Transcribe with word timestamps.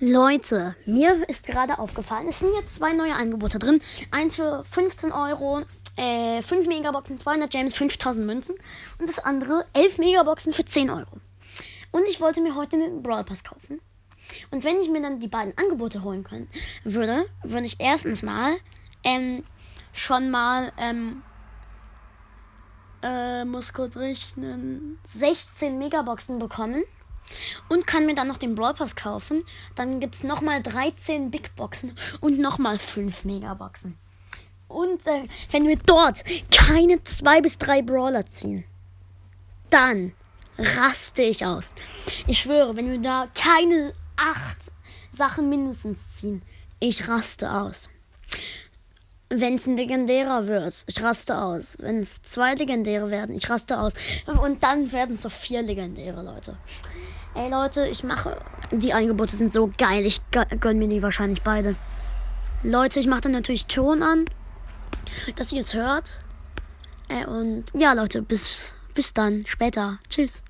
Leute, 0.00 0.74
mir 0.86 1.28
ist 1.28 1.46
gerade 1.46 1.78
aufgefallen, 1.78 2.26
es 2.28 2.40
sind 2.40 2.50
jetzt 2.54 2.74
zwei 2.74 2.92
neue 2.92 3.14
Angebote 3.14 3.58
drin. 3.58 3.80
Eins 4.10 4.36
für 4.36 4.64
15 4.64 5.12
Euro, 5.12 5.62
äh, 5.96 6.42
5 6.42 6.66
Megaboxen, 6.66 7.18
200 7.18 7.50
Gems, 7.50 7.74
5000 7.74 8.26
Münzen. 8.26 8.56
Und 8.98 9.08
das 9.08 9.20
andere 9.20 9.64
11 9.72 9.98
Megaboxen 9.98 10.52
für 10.52 10.64
10 10.64 10.90
Euro. 10.90 11.20
Und 11.92 12.02
ich 12.08 12.20
wollte 12.20 12.40
mir 12.40 12.56
heute 12.56 12.76
den 12.76 13.02
Brawl 13.02 13.22
Pass 13.22 13.44
kaufen. 13.44 13.80
Und 14.50 14.64
wenn 14.64 14.80
ich 14.80 14.90
mir 14.90 15.00
dann 15.00 15.20
die 15.20 15.28
beiden 15.28 15.56
Angebote 15.56 16.02
holen 16.02 16.24
können, 16.24 16.48
würde, 16.82 17.26
würde 17.44 17.66
ich 17.66 17.78
erstens 17.78 18.22
mal 18.22 18.56
ähm, 19.04 19.44
schon 19.92 20.30
mal, 20.30 20.72
ähm, 20.76 21.22
äh, 23.02 23.44
muss 23.44 23.72
kurz 23.72 23.96
rechnen, 23.96 24.98
16 25.06 25.78
Megaboxen 25.78 26.38
bekommen 26.40 26.82
und 27.68 27.86
kann 27.86 28.06
mir 28.06 28.14
dann 28.14 28.28
noch 28.28 28.38
den 28.38 28.54
Brawl 28.54 28.74
Pass 28.74 28.96
kaufen. 28.96 29.42
Dann 29.74 30.00
gibt 30.00 30.14
es 30.14 30.24
nochmal 30.24 30.62
13 30.62 31.30
Big 31.30 31.54
Boxen 31.56 31.96
und 32.20 32.38
nochmal 32.38 32.78
5 32.78 33.24
Megaboxen. 33.24 33.96
Und 34.68 35.06
äh, 35.06 35.24
wenn 35.50 35.68
wir 35.68 35.76
dort 35.76 36.24
keine 36.50 37.02
2 37.02 37.40
bis 37.42 37.58
3 37.58 37.82
Brawler 37.82 38.26
ziehen, 38.26 38.64
dann 39.70 40.12
raste 40.58 41.22
ich 41.22 41.44
aus. 41.44 41.72
Ich 42.26 42.40
schwöre, 42.40 42.76
wenn 42.76 42.90
wir 42.90 42.98
da 42.98 43.28
keine 43.34 43.94
8 44.16 44.72
Sachen 45.10 45.48
mindestens 45.48 46.16
ziehen, 46.16 46.42
ich 46.80 47.08
raste 47.08 47.50
aus. 47.50 47.88
Wenn 49.36 49.54
es 49.54 49.66
ein 49.66 49.76
legendärer 49.76 50.46
wird, 50.46 50.84
ich 50.86 51.02
raste 51.02 51.38
aus. 51.38 51.76
Wenn 51.80 51.98
es 51.98 52.22
zwei 52.22 52.54
legendäre 52.54 53.10
werden, 53.10 53.34
ich 53.34 53.48
raste 53.50 53.78
aus. 53.78 53.94
Und 54.40 54.62
dann 54.62 54.92
werden 54.92 55.14
es 55.14 55.22
so 55.22 55.28
vier 55.28 55.62
legendäre, 55.62 56.22
Leute. 56.22 56.56
Ey 57.34 57.50
Leute, 57.50 57.86
ich 57.88 58.04
mache. 58.04 58.36
Die 58.70 58.92
Angebote 58.92 59.36
sind 59.36 59.52
so 59.52 59.72
geil. 59.76 60.06
Ich 60.06 60.20
gönn 60.60 60.78
mir 60.78 60.88
die 60.88 61.02
wahrscheinlich 61.02 61.42
beide. 61.42 61.74
Leute, 62.62 63.00
ich 63.00 63.06
mache 63.06 63.22
dann 63.22 63.32
natürlich 63.32 63.66
Ton 63.66 64.02
an, 64.02 64.24
dass 65.36 65.52
ihr 65.52 65.60
es 65.60 65.74
hört. 65.74 66.20
Äh, 67.08 67.26
und 67.26 67.64
ja, 67.74 67.92
Leute, 67.92 68.22
bis, 68.22 68.72
bis 68.94 69.12
dann. 69.14 69.44
Später. 69.46 69.98
Tschüss. 70.08 70.42